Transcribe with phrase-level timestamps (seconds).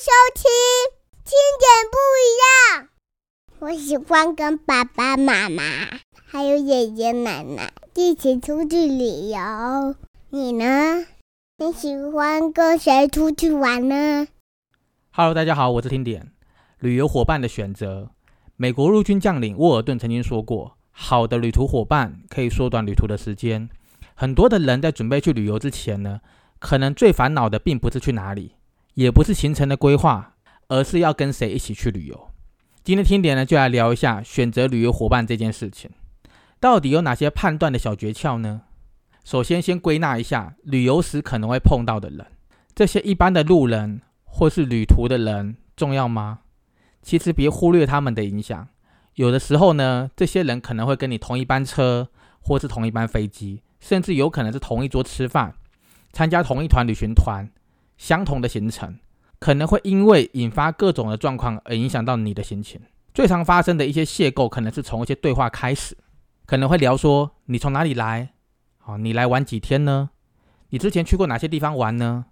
[0.00, 0.44] 收听
[1.26, 2.88] 听点不一样。
[3.58, 5.62] 我喜欢跟爸爸妈妈
[6.24, 9.94] 还有爷爷奶奶一起出去旅游。
[10.30, 11.04] 你呢？
[11.58, 14.26] 你喜欢跟谁出去玩呢
[15.10, 16.32] ？Hello，大家好，我是听点。
[16.78, 18.08] 旅游伙伴的选择。
[18.56, 23.68] 美国陆军将领沃尔顿曾经说过：“好的旅途伙伴可以缩短旅途的时间。”
[24.16, 26.20] 很多的人在准备去旅游之前呢，
[26.58, 28.54] 可能最烦恼的并不是去哪里，
[29.00, 30.34] 也不是行程的规划，
[30.68, 32.28] 而是要跟谁一起去旅游。
[32.84, 35.90] 今天听点呢，就来聊一下选择旅游伙伴这件事情，
[36.60, 38.60] 到底有哪些判断的小诀窍呢？
[39.24, 42.26] 首先，先归纳一下旅游时可能会碰到的人，
[42.74, 46.40] 这些一般的路人或是旅途的人重要吗？
[47.00, 48.68] 其实别忽略他们的影响，
[49.14, 52.10] 有的时候呢，这些人可能会跟你同一班车，
[52.42, 55.54] 或是同一班飞机，甚至有可能是同一桌吃饭，
[56.12, 57.50] 参加同一团旅行团，
[58.00, 58.98] 相同的行程，
[59.38, 62.80] 可能会因为引发各种的状况而影响到你的心情。
[63.12, 65.94] 最常发生的一些邂逅，可能是从一些对话开始，
[66.46, 68.30] 可能会聊说你从哪里来，
[68.78, 70.08] 好，你来玩几天呢？
[70.70, 72.24] 你之前去过哪些地方玩呢？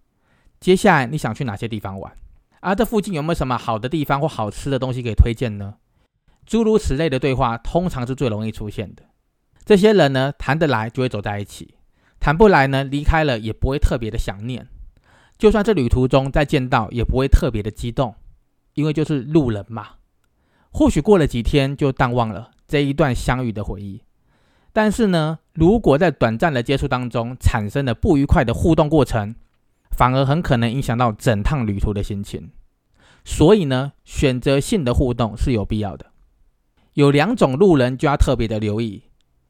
[0.58, 2.14] 接下来你想去哪些地方玩？
[2.60, 5.74] 而这附近有没有什么好的地方或好吃的东西可以推荐呢？
[6.46, 9.02] 诸如此类的对话，通常是最容易出现的。
[9.66, 11.74] 这些人呢，谈得来就会走在一起，
[12.18, 14.66] 谈不来呢，离开了也不会特别的想念。
[15.38, 18.14] 就算这旅途中再见到，也不会特别的激动，
[18.74, 19.90] 因为就是路人嘛。
[20.70, 24.02] 或许过了几天就淡忘了这一段相遇的回忆。
[24.72, 29.34] 但是呢，如果在短暂的接触当中产生了不愉快的互动过程，
[29.90, 32.50] 反而很可能影响到整趟旅途的心情，
[33.24, 36.06] 所以呢，选择性的互动是有必要的。
[36.94, 39.04] 有两种路人就要特别的留意，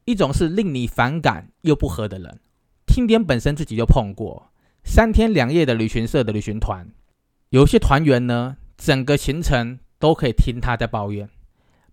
[0.05, 2.39] 一种是令你反感又不合的人，
[2.87, 4.48] 听点本身自己就碰过
[4.91, 6.89] 三天两夜的旅行社的旅行团，
[7.49, 11.29] 有些团员呢，整个行程都可以听他在抱怨，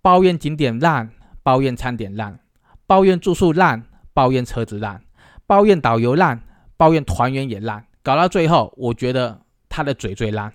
[0.00, 1.10] 抱怨景点烂，
[1.42, 2.40] 抱怨餐点烂，
[2.86, 5.02] 抱怨住宿烂，抱怨车子烂，
[5.46, 6.40] 抱怨导游烂，
[6.78, 7.84] 抱怨团员也烂。
[8.02, 10.54] 搞到最后，我觉得他的嘴最烂，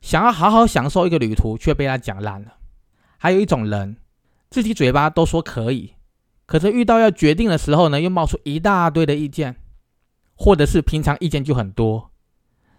[0.00, 2.54] 想要好好享受一个旅途，却被他讲烂了。
[3.16, 3.96] 还有一种人，
[4.50, 5.94] 自己嘴巴都说可以，
[6.46, 9.54] 可是遇到要决定的时候呢，又冒出一大堆的意见，
[10.34, 12.10] 或者是平常意见就很多，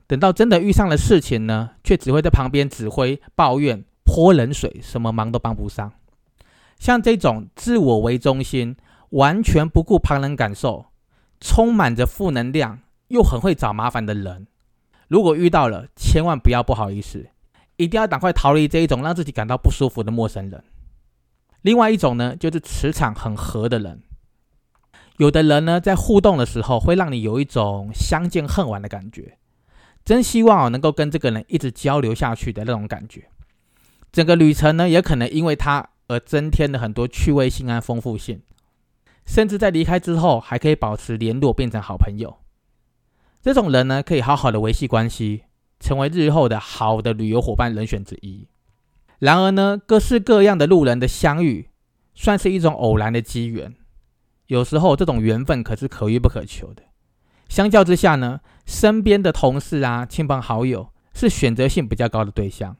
[0.07, 5.91] 等到真的遇上了事情呢，却只会在旁边指挥、抱怨、泼冷水，什么忙都帮不上。
[6.79, 8.75] 像这种自我为中心、
[9.09, 10.87] 完全不顾旁人感受、
[11.39, 12.79] 充满着负能量。
[13.09, 14.47] 又很会找麻烦的人，
[15.07, 17.27] 如果遇到了，千万不要不好意思，
[17.75, 20.63] 一定要赶快逃离这一种让自己感到不舒服的陌生人。
[21.61, 24.01] 另外一种呢，就是磁场很合的人。
[25.17, 29.37] 有的人呢，在互动的时候，会让你有一种相见恨晚的感觉，
[30.03, 33.29] 真希望能够跟这个人一直交流下去的那种感觉。
[34.11, 38.41] 整个旅程呢，也可能因为他而增添了很多趣味性和丰富性，
[39.25, 42.37] 甚至在离开之后，还可以保持联络，变成好朋友。
[43.41, 45.43] 这种人呢，可以好好的维系关系，
[45.79, 48.47] 成为日后的好的旅游伙伴人选之一。
[49.19, 51.69] 然而呢，各式各样的路人的相遇，
[52.15, 53.75] 算是一种偶然的机缘。
[54.47, 56.83] 有时候这种缘分可是可遇不可求的。
[57.49, 62.75] 相较之下呢，身边的同事啊、亲朋好友是选择性比较高的对象，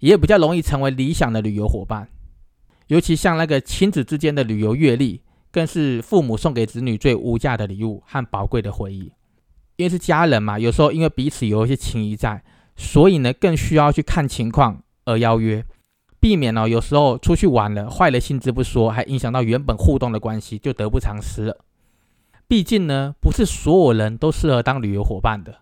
[0.00, 2.08] 也比较容易成为理想的旅游伙伴。
[2.88, 9.12] 尤其像那个亲子之间的旅游阅历，更是父母送给子女最无价的礼物和宝贵的回忆。
[9.76, 12.42] 因为是家人嘛，有时候因为彼此有一些情谊在，
[12.76, 15.64] 所以呢更需要去看情况而邀约，
[16.20, 21.64] 避免呢有时候出去玩了坏了兴致不说，还影响到原本互动的关系，就得不偿失了。
[22.46, 25.58] 毕竟呢不是所有人都适合当旅游伙伴的，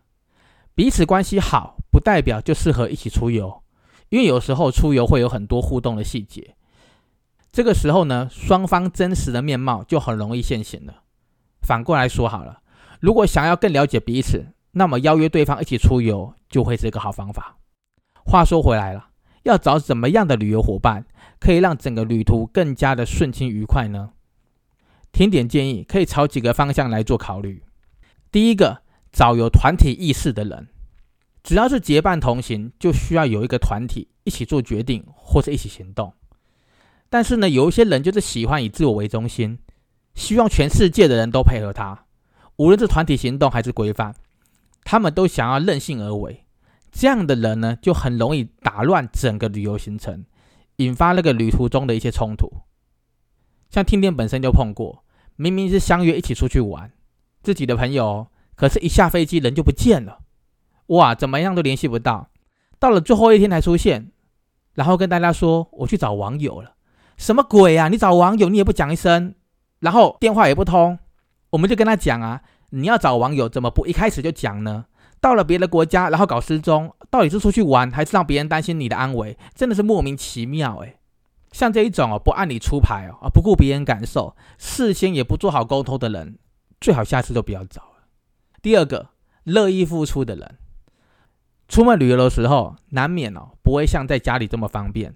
[0.75, 3.63] 彼此关系好不代表就适合一起出游，
[4.09, 6.57] 因为有时候出游会有很多互动的细节，
[7.51, 11.03] 这个时候呢双方真实的面貌就很容易现形了。
[11.63, 12.61] 反过来说好了。
[12.99, 17.59] 如果想要更了解彼此，那么邀约对方一起出游就会是一个好方法。
[18.25, 19.09] 话说回来了，
[19.47, 21.07] 要找怎么样的旅游伙伴，
[21.39, 24.11] 可以让整个旅途更加的顺心愉快呢？
[25.13, 27.63] 听点建议，可以朝几个方向来做考虑。
[28.33, 28.83] 第一个，
[29.13, 30.67] 找有团体意识的人，
[31.45, 36.13] 只要是结伴同行，就需要有一个团体一起做决定或者一起行动。
[37.09, 39.61] 但是呢，有一些人就是喜欢以自我为中心，
[40.17, 42.07] 希望全世界的人都配合他。
[42.57, 44.15] 无论是团体行动还是规范，
[44.83, 46.46] 他们都想要任性而为。
[46.99, 50.25] 这样的人呢，就很容易打乱整个旅游行程，
[50.77, 52.51] 引发那个旅途中的一些冲突。
[53.69, 55.05] 像听天本身就碰过，
[55.37, 56.91] 明明是相约一起出去玩，
[57.43, 60.21] 自己的朋友，可是一下飞机人就不见了，
[60.87, 62.31] 哇，怎么样都联系不到。
[62.79, 64.11] 到了最后一天才出现，
[64.73, 66.77] 然后跟大家说我去找网友了，
[67.19, 67.89] 什么鬼啊？
[67.89, 69.35] 你找网友你也不讲一声，
[69.81, 70.99] 然后电话也不通，
[71.51, 72.41] 我们就跟他讲啊，
[72.71, 74.87] 你要找网友怎么不一开始就讲呢？
[75.21, 79.37] 到了别的国家，然后搞失踪，到底是出去玩还是让别人担心你的安危？
[79.55, 80.99] 真的是莫名其妙诶。
[81.53, 86.39] 像这一种哦，不按理出牌哦，啊不顾别人感受，事先也不做好沟通的人，
[86.81, 88.07] 最好下次都不要找了。
[88.61, 89.09] 第二个，
[89.45, 90.57] 乐意付出的人，
[91.67, 95.15] 出门旅游的时候，难免哦不会像在家里这么方便。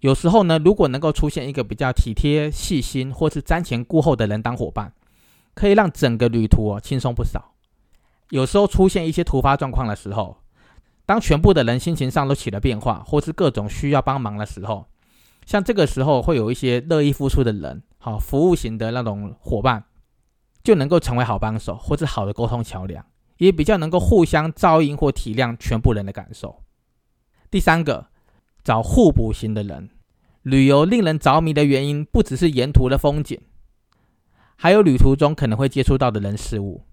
[0.00, 4.92] 有时候呢，如果能够出现一个比较体贴、细心或是瞻前顾后的人当伙伴，
[5.54, 7.52] 可以让整个旅途哦轻松不少。
[8.30, 10.38] 有时候出现一些突发状况的时候，
[11.06, 14.86] 当全部的人心情上都起了变化，或是各种需要帮忙的时候，
[15.46, 19.84] 像这个时候会有一些乐意付出的人，好服务型的那种伙伴，
[20.62, 23.02] 就能够成为好帮手，或是好的沟通桥梁，
[23.38, 26.62] 也比较能够互相照应或体谅全部人的感受。
[27.50, 28.08] 第三个，
[28.62, 29.88] 找互补型的人，
[30.42, 33.40] 旅游令人着迷的原因不只是沿途的风景，
[34.56, 36.84] 还有旅途中可能会接触到的人事物。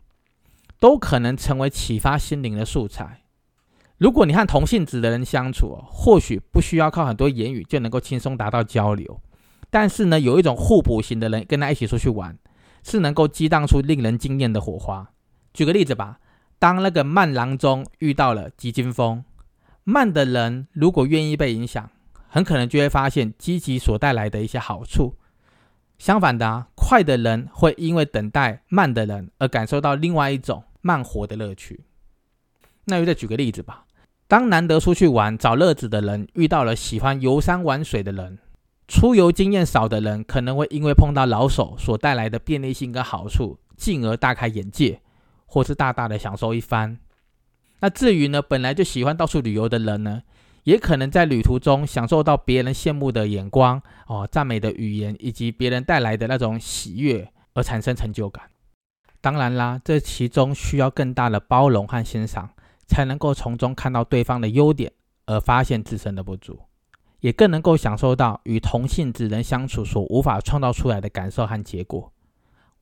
[0.79, 3.21] 都可能成为启发心灵的素材。
[3.97, 9.21] 如果你和同性子的人相处，或许不需要靠很多言语就能够轻松达到交流，
[9.69, 12.37] 但是呢，有一种互补型的人跟他一起出去玩，
[12.83, 15.11] 是能够激荡出令人惊艳的火花。
[15.53, 16.19] 举个例子吧，
[16.59, 19.23] 当那个慢郎中遇到了急惊风，
[19.85, 21.89] 慢的人如果愿意被影响，
[22.27, 25.15] 很可能就会发现积极所带来的一些好处。
[25.97, 31.83] 相反的啊，快的人会因为等待慢的人而感受到另外一种慢活的乐趣。
[32.83, 33.85] 那又再举个例子吧，
[34.27, 38.37] 当难得出去玩找乐子的人遇到了喜欢游山玩水的人，
[38.87, 45.01] 出游经验少的人可能会因为碰到老手所带来的便利性跟好处，进而大开眼界，
[45.47, 46.99] 或是大大的享受一番。
[47.79, 50.21] 那至于呢，本来就喜欢到处旅游的人呢？
[50.65, 58.49] 也可能在旅途中享受到别人羡慕的眼光哦，赞美的语言，以及别人带来的那种喜悦，而产生成就感。
[59.21, 62.49] 当然啦，这其中需要更大的包容和欣赏，
[62.87, 64.91] 才能够从中看到对方的优点，
[65.27, 66.59] 而发现自身的不足，
[67.19, 72.11] 也更能够享受到与同性之人相处所无法创造出来的感受和结果。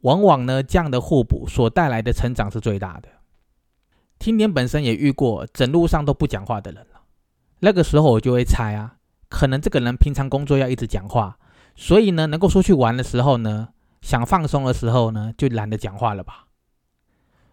[0.02, 3.10] 往往呢，这样的互补所带来的成长是最大的。
[4.20, 6.88] 听点本身也遇过整路上都不讲话的人。
[7.65, 8.98] 那个时候我就会猜啊，
[9.30, 11.38] 可能这个人平常工作要一直讲话，
[11.77, 13.69] 所以呢，能够出去玩的时候呢，
[14.01, 16.48] 想放松的时候呢，就懒得讲话了吧。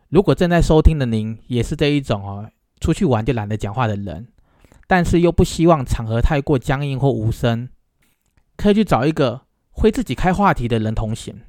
[0.08, 4.26] 如果正在收听的您也是这一种哦，出去玩就懒得讲话的人，
[4.88, 7.68] 但是又不希望场合太过僵硬或无声，
[8.56, 11.40] 可以去找一个会自己开话题的人同行，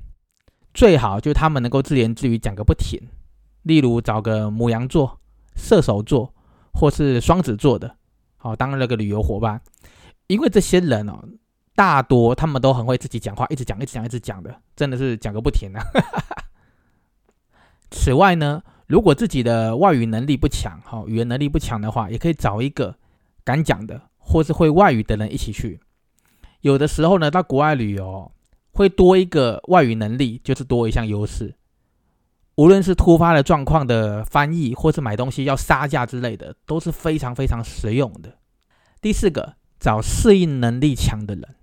[0.71, 3.09] 最好就他们能够自言自语讲个不停。
[3.63, 5.19] 例如找个母羊座、
[5.55, 6.35] 射手座
[6.73, 7.97] 或是双子座的。
[8.41, 9.61] 好，当那个旅游伙伴，
[10.25, 11.23] 因为这些人哦，
[11.75, 15.79] 大多他们都很会自己讲话，一直讲，一直讲，一直讲的，真的是讲个不停啊。
[17.91, 22.95] 此外呢，如果自己的外语能力不强，哈，语言能力不强的话，也可以找一个
[23.43, 25.79] 敢讲的或是会外语的人一起去。
[26.61, 28.31] 有的时候呢，到国外旅游
[28.71, 31.53] 会多一个外语能力，就是多一项优势。
[32.55, 38.35] 无论是突发的状况的翻译，或是买东西要杀价之类的，都是非常非常实用的。
[39.01, 41.55] 第四个，找适应能力强的人。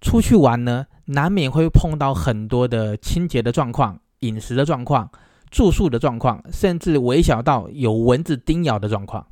[0.00, 5.10] 出去玩呢，难免会碰到很多的清洁的状况、饮食的状况、
[5.50, 9.26] 住宿的状况，甚至微小到有蚊子叮咬的状况。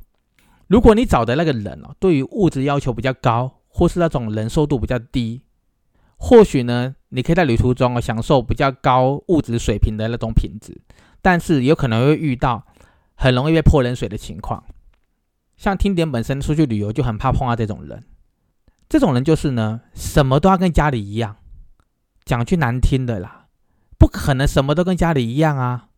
[0.67, 5.41] 如果你找的那个人哦，对于物质要求比较高，或是那种忍受度比较低。
[6.17, 10.81] 或许呢，你可以在旅途中啊享受比较高物质水平的那种品质，
[11.21, 12.65] 但是有可能会遇到
[13.15, 14.63] 很容易被泼冷水的情况。
[15.57, 18.03] 像听点本身出去旅游就很怕碰到这种人，
[18.89, 21.37] 这种人就是呢，什么都要跟家里一样。
[22.23, 23.45] 讲句难听的啦，
[23.97, 25.89] 不可能什么都跟家里一样啊，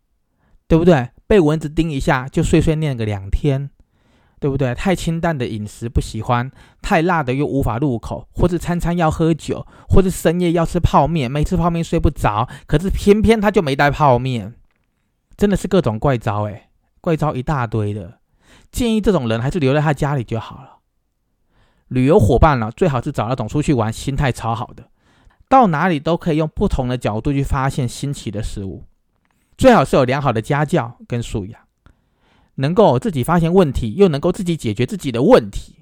[0.67, 1.09] 对不对？
[1.25, 3.69] 被蚊子叮一下就碎碎念个两天。
[4.39, 4.75] 对不对？
[4.75, 6.51] 太清淡的饮食不喜欢，
[6.81, 12.47] 太辣的又无法入口，或是餐餐要喝酒，或是深夜要吃泡面，没吃泡面睡不着。
[12.67, 14.53] 可是偏偏他就没带泡面，
[15.35, 16.69] 真的是各种怪招诶，
[17.01, 18.19] 怪招一大堆的。
[18.71, 20.77] 建议这种人还是留在他家里就好了。
[21.87, 24.89] 旅游伙伴呢，最好是找那种出去玩心态超好的，
[25.49, 28.83] 到哪里都可以用不同的角度去发现新奇的事物，
[29.57, 31.66] 最好是有良好的家教跟素养。
[32.57, 35.75] 能够自己发现问题，又能够自己解决自己的问题。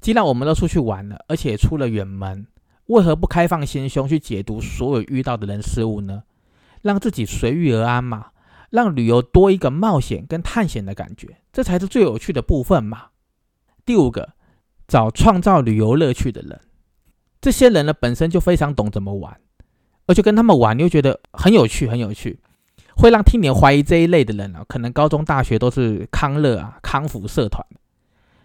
[0.00, 2.46] 既然我们都出去玩了，而且出了远门，
[2.86, 6.22] 为何不开放心胸去解读所有遇到的人事物呢？
[6.82, 8.26] 让自己随遇而安嘛，
[8.70, 13.06] 让旅游多一个冒险跟探险的感觉，这才是最有趣的部分嘛。
[13.84, 14.34] 第五个，
[14.86, 16.60] 找创造旅游乐趣的人。
[17.40, 19.40] 这些人呢，本身就非常懂怎么玩，
[20.06, 22.38] 而且跟他们玩，你又觉得很有趣，很有趣，
[22.96, 27.62] 会让听点怀疑这一类的人啊，可能高中、大学都是康乐啊、康复社团，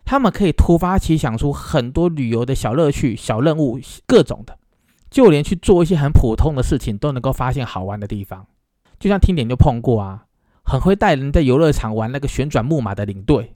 [0.03, 4.57] 他们可以突发奇想出很多旅游的小乐趣、小任务，各种的，
[5.09, 8.45] 就连去做一些很普通的事情，都能够发现好玩的地方。
[8.99, 10.25] 就像听点就碰过啊，
[10.63, 13.55] 很会带人在游乐场玩那个旋转木马的领队。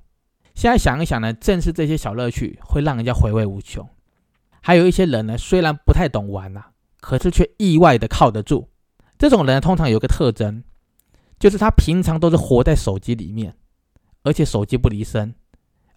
[0.54, 3.86] 现在想一想呢，正是这些小乐趣会让人家回味无穷。
[4.62, 6.64] 还有一些人呢，虽然不太懂玩呐，
[7.02, 8.70] 可是却意外的靠得住。
[9.20, 10.64] 这种人通常有个特征，
[11.39, 13.56] 就是他平常都是活在手机里面，
[14.24, 15.36] 而且手机不离身，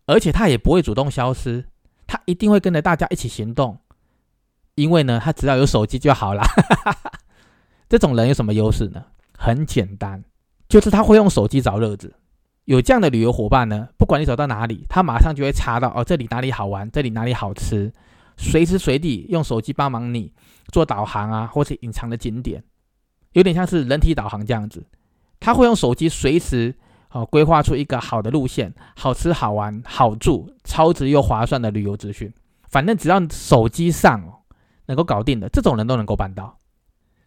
[0.07, 1.65] 而且他也不会主动消失，
[2.07, 3.79] 他一定会跟着大家一起行动，
[4.75, 6.43] 因为呢，他只要有手机就好了。
[7.89, 9.05] 这种人有什么优势呢？
[9.37, 10.23] 很简单，
[10.69, 12.15] 就是他会用手机找乐子。
[12.65, 17.91] 有这样的旅游伙伴呢，不管你走到哪里，他马上就会查到哦，这里哪里好玩，这里哪里好吃。
[18.37, 20.33] 随时随地用手机帮忙你
[20.71, 22.63] 做导航啊，或是隐藏的景点，
[23.33, 24.85] 有点像是人体导航这样子。
[25.49, 26.75] 他会用手机随时
[27.11, 32.31] 哦规划出一个好的路线，好吃好玩好住、超值又划算的旅游资讯。
[32.69, 34.23] 反正只要手机上
[34.89, 36.59] 能够搞定的，这种人都能够办到。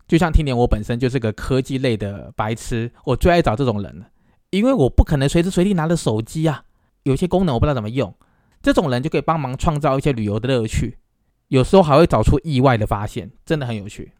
[0.07, 4.05] 就像听年，我本身就是个科技类的白痴，我最爱找这种人了，
[4.51, 6.65] 因为我不可能随时随地拿着手机啊，
[7.01, 8.13] 有些功能我不知道怎么用，
[8.61, 10.99] 这种人就可以帮忙创造一些旅游的乐趣。
[11.47, 14.11] 有时候还会找出意外的发现，真的很有趣。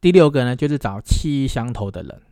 [0.00, 2.22] 第六个呢，就是找气相投的人。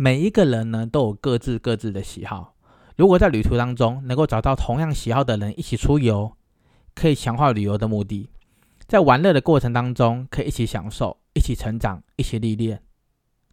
[0.00, 2.54] 每一个人呢，都有各自各自的喜好。
[2.94, 6.36] 如果在旅途当中能够找到同样喜好的人一起出游，
[6.94, 8.30] 可以强化旅游的目的。
[8.86, 12.80] 在玩乐的过程当中，可以一起享受、一起成长、一起历练。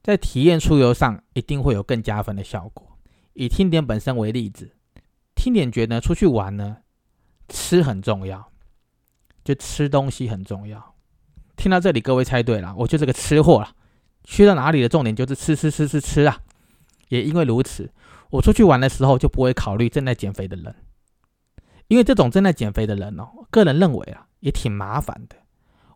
[0.04, 2.96] 在体验出游上，一定会有更加分的效果。
[3.34, 4.76] 以听点本身为例子，
[5.34, 6.78] 听点觉得出去玩呢，
[7.50, 8.52] 吃很重要。
[9.44, 10.94] 就吃东西很重要。
[11.56, 13.72] 听到这里，各位猜对了，我就是个吃货了。
[14.26, 16.40] 去到哪里的重点就是吃吃吃吃吃啊！
[17.10, 17.92] 也因为如此，
[18.32, 20.76] 我出去玩的时候就不会考虑正在减肥的人，
[21.88, 25.36] 因为这种正在减肥的人哦，个人认为啊，也挺麻烦的。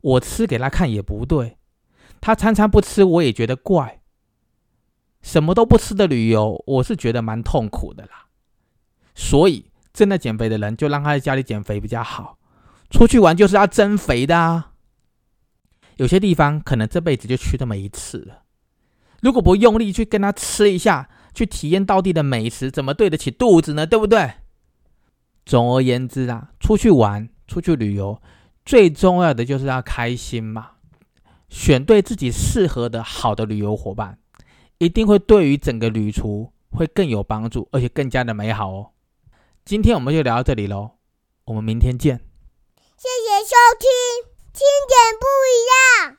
[0.01, 1.57] 我吃给他看也不对，
[2.21, 3.99] 他餐餐不吃我也觉得怪。
[5.21, 8.27] 什么都不吃的旅游，我是觉得蛮痛苦的啦。
[9.15, 12.37] 所以正在减肥的人，就让他在家里减肥比较好。
[12.89, 14.71] 出去玩就是要增肥的啊！
[15.99, 18.43] 有些地方可能这辈子就去那么一次了，
[19.21, 23.85] 如果不用力去跟他吃一下，去体验当地的美食，怎么对得起肚子呢？
[23.85, 24.35] 对不对？
[25.45, 28.21] 总而言之啊，出去玩、出去旅游，
[28.63, 30.71] 最重要的就是要开心嘛。
[31.49, 34.19] 选对自己适合的好的旅游伙伴，
[34.77, 38.91] 一定会对于整个旅途会更有帮助，而且更加的美好哦。
[39.65, 40.91] 今天我们就聊到这里喽，
[41.43, 42.19] 我们明天见。
[42.95, 46.18] 谢谢收听，轻点不一样。